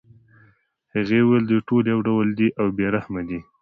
[0.93, 3.39] هغې ویل دوی ټول یو ډول دي او بې رحمه دي